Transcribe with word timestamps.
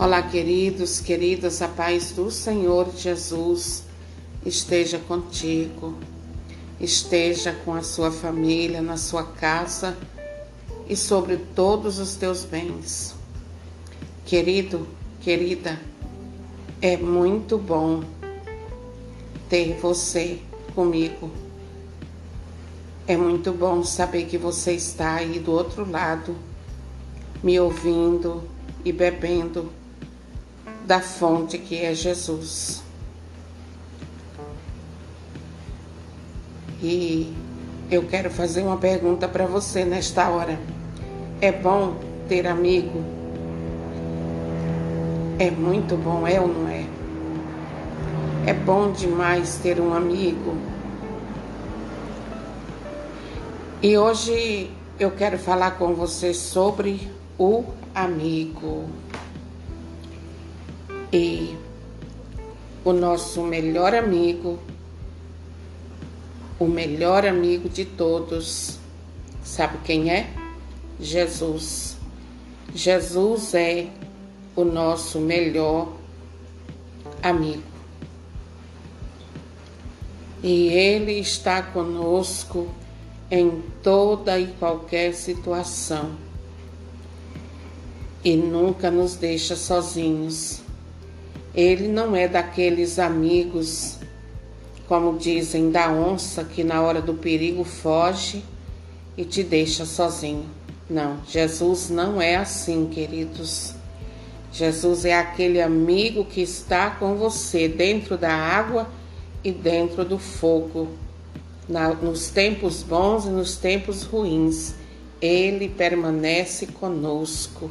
Olá, 0.00 0.22
queridos, 0.22 1.00
queridas, 1.00 1.60
a 1.60 1.66
paz 1.66 2.12
do 2.12 2.30
Senhor 2.30 2.88
Jesus 2.96 3.82
esteja 4.46 4.96
contigo, 4.96 5.92
esteja 6.80 7.52
com 7.64 7.74
a 7.74 7.82
sua 7.82 8.12
família, 8.12 8.80
na 8.80 8.96
sua 8.96 9.24
casa 9.24 9.98
e 10.88 10.94
sobre 10.94 11.36
todos 11.36 11.98
os 11.98 12.14
teus 12.14 12.44
bens. 12.44 13.12
Querido, 14.24 14.86
querida, 15.20 15.80
é 16.80 16.96
muito 16.96 17.58
bom 17.58 18.04
ter 19.48 19.80
você 19.80 20.38
comigo. 20.76 21.28
É 23.04 23.16
muito 23.16 23.50
bom 23.50 23.82
saber 23.82 24.26
que 24.26 24.38
você 24.38 24.74
está 24.74 25.16
aí 25.16 25.40
do 25.40 25.50
outro 25.50 25.90
lado, 25.90 26.36
me 27.42 27.58
ouvindo 27.58 28.44
e 28.84 28.92
bebendo 28.92 29.76
da 30.88 31.00
fonte 31.00 31.58
que 31.58 31.76
é 31.84 31.92
Jesus. 31.92 32.82
E 36.82 37.30
eu 37.90 38.06
quero 38.06 38.30
fazer 38.30 38.62
uma 38.62 38.78
pergunta 38.78 39.28
para 39.28 39.44
você 39.44 39.84
nesta 39.84 40.30
hora. 40.30 40.58
É 41.42 41.52
bom 41.52 41.98
ter 42.26 42.46
amigo? 42.46 43.04
É 45.38 45.50
muito 45.50 45.94
bom, 45.94 46.26
é 46.26 46.40
ou 46.40 46.48
não 46.48 46.66
é? 46.66 46.86
É 48.46 48.54
bom 48.54 48.90
demais 48.90 49.56
ter 49.62 49.78
um 49.78 49.92
amigo. 49.92 50.56
E 53.82 53.98
hoje 53.98 54.70
eu 54.98 55.10
quero 55.10 55.38
falar 55.38 55.72
com 55.72 55.92
você 55.92 56.32
sobre 56.32 57.10
o 57.38 57.62
amigo. 57.94 58.88
E 61.12 61.56
o 62.84 62.92
nosso 62.92 63.42
melhor 63.42 63.94
amigo, 63.94 64.58
o 66.58 66.66
melhor 66.66 67.26
amigo 67.26 67.68
de 67.68 67.84
todos, 67.84 68.78
sabe 69.42 69.78
quem 69.84 70.10
é? 70.10 70.28
Jesus. 71.00 71.96
Jesus 72.74 73.54
é 73.54 73.88
o 74.54 74.64
nosso 74.64 75.18
melhor 75.18 75.92
amigo. 77.22 77.62
E 80.42 80.68
Ele 80.68 81.12
está 81.12 81.62
conosco 81.62 82.68
em 83.30 83.62
toda 83.82 84.38
e 84.38 84.46
qualquer 84.58 85.14
situação 85.14 86.28
e 88.24 88.36
nunca 88.36 88.90
nos 88.90 89.16
deixa 89.16 89.56
sozinhos. 89.56 90.67
Ele 91.54 91.88
não 91.88 92.14
é 92.14 92.28
daqueles 92.28 92.98
amigos, 92.98 93.96
como 94.86 95.18
dizem, 95.18 95.70
da 95.70 95.90
onça 95.90 96.44
que 96.44 96.62
na 96.62 96.82
hora 96.82 97.00
do 97.00 97.14
perigo 97.14 97.64
foge 97.64 98.44
e 99.16 99.24
te 99.24 99.42
deixa 99.42 99.84
sozinho. 99.84 100.46
Não, 100.88 101.18
Jesus 101.26 101.90
não 101.90 102.20
é 102.20 102.36
assim, 102.36 102.86
queridos. 102.86 103.74
Jesus 104.52 105.04
é 105.04 105.14
aquele 105.14 105.60
amigo 105.60 106.24
que 106.24 106.40
está 106.40 106.90
com 106.90 107.16
você 107.16 107.68
dentro 107.68 108.16
da 108.16 108.32
água 108.32 108.88
e 109.44 109.52
dentro 109.52 110.04
do 110.04 110.18
fogo, 110.18 110.88
na, 111.68 111.90
nos 111.90 112.30
tempos 112.30 112.82
bons 112.82 113.26
e 113.26 113.28
nos 113.28 113.56
tempos 113.56 114.02
ruins. 114.02 114.74
Ele 115.20 115.68
permanece 115.68 116.66
conosco, 116.66 117.70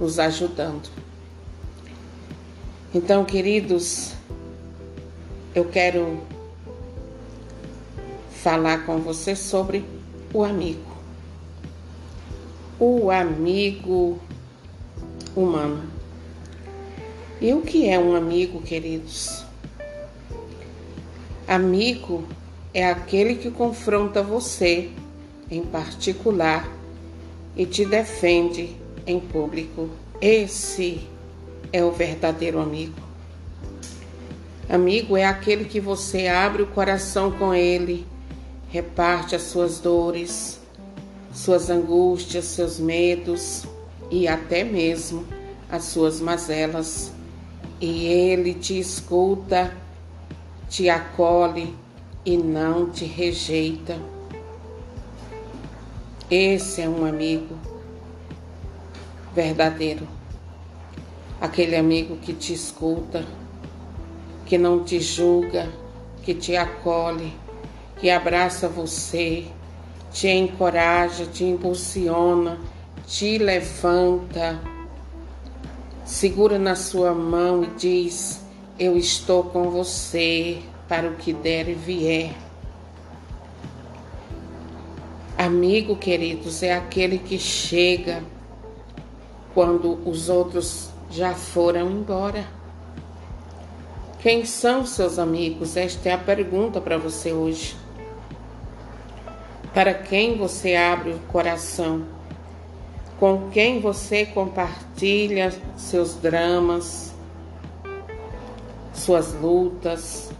nos 0.00 0.18
ajudando. 0.18 0.88
Então, 2.92 3.24
queridos, 3.24 4.14
eu 5.54 5.64
quero 5.66 6.18
falar 8.32 8.84
com 8.84 8.98
você 8.98 9.36
sobre 9.36 9.84
o 10.34 10.42
amigo. 10.42 10.90
O 12.80 13.08
amigo 13.08 14.18
humano. 15.36 15.88
E 17.40 17.54
o 17.54 17.62
que 17.62 17.88
é 17.88 17.96
um 17.96 18.16
amigo, 18.16 18.60
queridos? 18.60 19.44
Amigo 21.46 22.24
é 22.74 22.88
aquele 22.88 23.36
que 23.36 23.52
confronta 23.52 24.20
você 24.20 24.90
em 25.48 25.62
particular 25.62 26.68
e 27.56 27.64
te 27.64 27.84
defende 27.84 28.76
em 29.06 29.20
público. 29.20 29.88
Esse 30.20 31.08
é 31.72 31.84
o 31.84 31.90
verdadeiro 31.90 32.60
amigo. 32.60 33.00
Amigo 34.68 35.16
é 35.16 35.24
aquele 35.24 35.64
que 35.64 35.80
você 35.80 36.28
abre 36.28 36.62
o 36.62 36.66
coração 36.66 37.32
com 37.32 37.52
ele, 37.52 38.06
reparte 38.68 39.34
as 39.34 39.42
suas 39.42 39.80
dores, 39.80 40.60
suas 41.32 41.70
angústias, 41.70 42.44
seus 42.44 42.78
medos 42.78 43.64
e 44.10 44.28
até 44.28 44.62
mesmo 44.62 45.26
as 45.68 45.84
suas 45.84 46.20
mazelas. 46.20 47.12
E 47.80 48.06
ele 48.06 48.54
te 48.54 48.78
escuta, 48.78 49.74
te 50.68 50.88
acolhe 50.88 51.74
e 52.24 52.36
não 52.36 52.90
te 52.90 53.04
rejeita. 53.04 53.98
Esse 56.30 56.82
é 56.82 56.88
um 56.88 57.04
amigo 57.04 57.56
verdadeiro 59.34 60.19
aquele 61.40 61.76
amigo 61.76 62.16
que 62.16 62.34
te 62.34 62.52
escuta, 62.52 63.24
que 64.44 64.58
não 64.58 64.84
te 64.84 65.00
julga, 65.00 65.68
que 66.22 66.34
te 66.34 66.56
acolhe, 66.56 67.32
que 67.98 68.10
abraça 68.10 68.68
você, 68.68 69.46
te 70.12 70.28
encoraja, 70.28 71.24
te 71.26 71.44
impulsiona, 71.44 72.58
te 73.06 73.38
levanta, 73.38 74.60
segura 76.04 76.58
na 76.58 76.74
sua 76.74 77.14
mão 77.14 77.64
e 77.64 77.66
diz: 77.78 78.40
Eu 78.78 78.96
estou 78.96 79.44
com 79.44 79.70
você 79.70 80.58
para 80.88 81.08
o 81.08 81.14
que 81.14 81.32
der 81.32 81.68
e 81.68 81.74
vier. 81.74 82.34
Amigo, 85.38 85.96
queridos, 85.96 86.62
é 86.62 86.74
aquele 86.74 87.18
que 87.18 87.38
chega 87.38 88.22
quando 89.54 89.98
os 90.06 90.28
outros 90.28 90.90
já 91.10 91.34
foram 91.34 91.90
embora. 91.90 92.46
Quem 94.20 94.44
são 94.44 94.86
seus 94.86 95.18
amigos? 95.18 95.76
Esta 95.76 96.10
é 96.10 96.12
a 96.12 96.18
pergunta 96.18 96.80
para 96.80 96.96
você 96.96 97.32
hoje. 97.32 97.76
Para 99.74 99.92
quem 99.92 100.36
você 100.36 100.76
abre 100.76 101.12
o 101.12 101.18
coração? 101.20 102.04
Com 103.18 103.50
quem 103.50 103.80
você 103.80 104.24
compartilha 104.24 105.52
seus 105.76 106.14
dramas, 106.14 107.14
suas 108.94 109.34
lutas? 109.34 110.30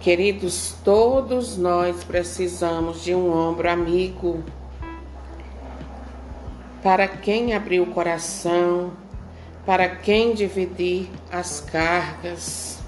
Queridos, 0.00 0.74
todos 0.84 1.56
nós 1.56 2.02
precisamos 2.04 3.02
de 3.02 3.14
um 3.14 3.32
ombro 3.32 3.68
amigo 3.68 4.42
para 6.82 7.06
quem 7.06 7.54
abrir 7.54 7.80
o 7.80 7.86
coração, 7.86 8.92
para 9.66 9.88
quem 9.88 10.34
dividir 10.34 11.10
as 11.30 11.60
cargas. 11.60 12.78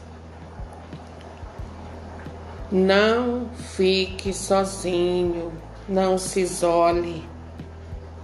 Não 2.70 3.48
fique 3.76 4.32
sozinho, 4.32 5.52
não 5.86 6.16
se 6.16 6.40
isole, 6.40 7.22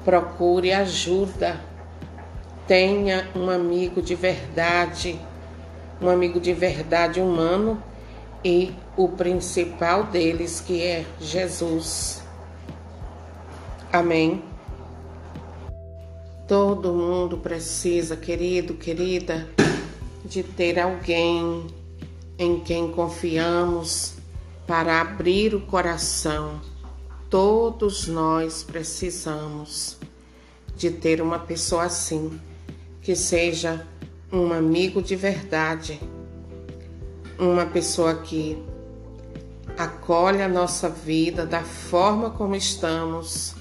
procure 0.04 0.72
ajuda. 0.72 1.60
Tenha 2.66 3.28
um 3.34 3.50
amigo 3.50 4.00
de 4.00 4.14
verdade, 4.14 5.20
um 6.00 6.08
amigo 6.08 6.40
de 6.40 6.52
verdade 6.52 7.20
humano 7.20 7.82
e 8.42 8.74
o 8.96 9.08
principal 9.08 10.04
deles 10.04 10.60
que 10.60 10.82
é 10.82 11.04
Jesus. 11.20 12.22
Amém. 13.92 14.47
Todo 16.48 16.94
mundo 16.94 17.36
precisa, 17.36 18.16
querido, 18.16 18.72
querida, 18.72 19.46
de 20.24 20.42
ter 20.42 20.78
alguém 20.78 21.66
em 22.38 22.58
quem 22.60 22.90
confiamos 22.90 24.14
para 24.66 24.98
abrir 24.98 25.54
o 25.54 25.60
coração. 25.60 26.58
Todos 27.28 28.08
nós 28.08 28.62
precisamos 28.62 29.98
de 30.74 30.90
ter 30.90 31.20
uma 31.20 31.38
pessoa 31.38 31.82
assim, 31.82 32.40
que 33.02 33.14
seja 33.14 33.86
um 34.32 34.50
amigo 34.50 35.02
de 35.02 35.16
verdade, 35.16 36.00
uma 37.38 37.66
pessoa 37.66 38.14
que 38.22 38.56
acolhe 39.76 40.40
a 40.40 40.48
nossa 40.48 40.88
vida 40.88 41.44
da 41.44 41.62
forma 41.62 42.30
como 42.30 42.56
estamos 42.56 43.54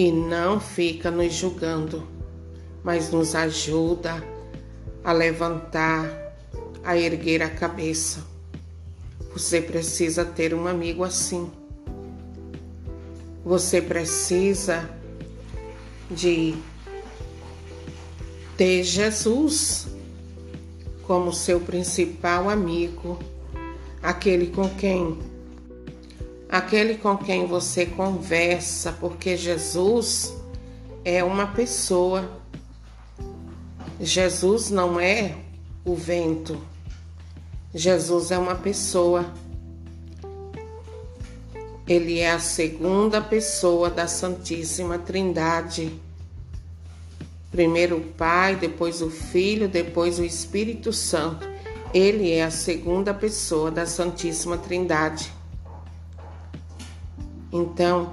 e 0.00 0.10
não 0.10 0.58
fica 0.58 1.10
nos 1.10 1.34
julgando, 1.34 2.08
mas 2.82 3.10
nos 3.10 3.34
ajuda 3.34 4.24
a 5.04 5.12
levantar, 5.12 6.10
a 6.82 6.96
erguer 6.96 7.42
a 7.42 7.50
cabeça. 7.50 8.24
Você 9.34 9.60
precisa 9.60 10.24
ter 10.24 10.54
um 10.54 10.66
amigo 10.66 11.04
assim. 11.04 11.52
Você 13.44 13.82
precisa 13.82 14.88
de 16.10 16.54
ter 18.56 18.82
Jesus 18.82 19.86
como 21.02 21.30
seu 21.30 21.60
principal 21.60 22.48
amigo, 22.48 23.18
aquele 24.02 24.46
com 24.46 24.66
quem 24.76 25.18
aquele 26.50 26.96
com 26.96 27.16
quem 27.16 27.46
você 27.46 27.86
conversa, 27.86 28.92
porque 28.92 29.36
Jesus 29.36 30.34
é 31.04 31.22
uma 31.22 31.46
pessoa. 31.46 32.28
Jesus 34.00 34.68
não 34.68 34.98
é 34.98 35.36
o 35.84 35.94
vento. 35.94 36.60
Jesus 37.72 38.32
é 38.32 38.38
uma 38.38 38.56
pessoa. 38.56 39.32
Ele 41.86 42.18
é 42.18 42.32
a 42.32 42.40
segunda 42.40 43.20
pessoa 43.20 43.88
da 43.88 44.08
Santíssima 44.08 44.98
Trindade. 44.98 46.00
Primeiro 47.50 47.98
o 47.98 48.00
Pai, 48.00 48.56
depois 48.56 49.02
o 49.02 49.10
Filho, 49.10 49.68
depois 49.68 50.18
o 50.18 50.24
Espírito 50.24 50.92
Santo. 50.92 51.48
Ele 51.92 52.30
é 52.30 52.44
a 52.44 52.50
segunda 52.50 53.12
pessoa 53.12 53.70
da 53.70 53.86
Santíssima 53.86 54.56
Trindade. 54.56 55.39
Então, 57.52 58.12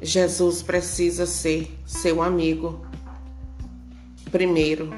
Jesus 0.00 0.62
precisa 0.62 1.26
ser 1.26 1.78
seu 1.86 2.22
amigo. 2.22 2.84
Primeiro, 4.30 4.92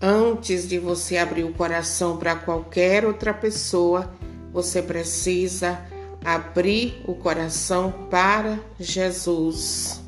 antes 0.00 0.68
de 0.68 0.78
você 0.78 1.16
abrir 1.16 1.44
o 1.44 1.52
coração 1.52 2.16
para 2.16 2.34
qualquer 2.34 3.04
outra 3.04 3.32
pessoa, 3.32 4.10
você 4.52 4.82
precisa 4.82 5.80
abrir 6.24 7.02
o 7.06 7.14
coração 7.14 7.92
para 8.10 8.58
Jesus, 8.78 10.02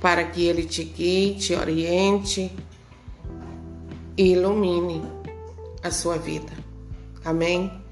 para 0.00 0.24
que 0.24 0.44
Ele 0.44 0.64
te 0.64 0.84
guie, 0.84 1.34
te 1.34 1.54
oriente 1.54 2.52
e 4.16 4.32
ilumine 4.32 5.02
a 5.82 5.90
sua 5.90 6.16
vida. 6.16 6.52
Amém? 7.24 7.83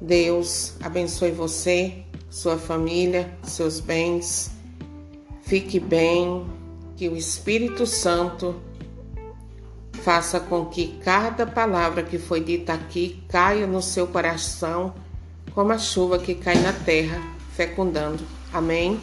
Deus 0.00 0.74
abençoe 0.82 1.30
você, 1.30 2.04
sua 2.30 2.56
família, 2.56 3.30
seus 3.42 3.80
bens. 3.80 4.50
Fique 5.42 5.78
bem, 5.78 6.46
que 6.96 7.08
o 7.08 7.16
Espírito 7.16 7.86
Santo 7.86 8.60
faça 10.02 10.40
com 10.40 10.66
que 10.66 10.98
cada 11.02 11.46
palavra 11.46 12.02
que 12.02 12.18
foi 12.18 12.42
dita 12.42 12.72
aqui 12.72 13.22
caia 13.28 13.66
no 13.66 13.82
seu 13.82 14.06
coração 14.06 14.94
como 15.54 15.72
a 15.72 15.78
chuva 15.78 16.18
que 16.18 16.34
cai 16.34 16.56
na 16.56 16.72
terra, 16.72 17.20
fecundando. 17.54 18.24
Amém. 18.52 18.98